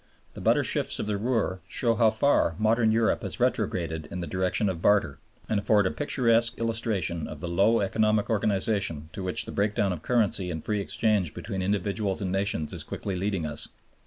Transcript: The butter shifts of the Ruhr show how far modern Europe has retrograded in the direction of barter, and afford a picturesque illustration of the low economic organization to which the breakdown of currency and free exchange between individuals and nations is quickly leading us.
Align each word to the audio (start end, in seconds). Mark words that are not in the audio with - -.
The 0.33 0.41
butter 0.41 0.63
shifts 0.63 0.97
of 0.97 1.05
the 1.05 1.15
Ruhr 1.15 1.59
show 1.67 1.93
how 1.93 2.09
far 2.09 2.55
modern 2.57 2.91
Europe 2.91 3.21
has 3.21 3.39
retrograded 3.39 4.07
in 4.09 4.19
the 4.19 4.25
direction 4.25 4.67
of 4.67 4.81
barter, 4.81 5.19
and 5.47 5.59
afford 5.59 5.85
a 5.85 5.91
picturesque 5.91 6.57
illustration 6.57 7.27
of 7.27 7.39
the 7.39 7.47
low 7.47 7.81
economic 7.81 8.27
organization 8.27 9.09
to 9.13 9.21
which 9.21 9.45
the 9.45 9.51
breakdown 9.51 9.93
of 9.93 10.01
currency 10.01 10.49
and 10.49 10.63
free 10.63 10.81
exchange 10.81 11.35
between 11.35 11.61
individuals 11.61 12.19
and 12.19 12.31
nations 12.31 12.73
is 12.73 12.83
quickly 12.83 13.15
leading 13.15 13.45
us. 13.45 13.67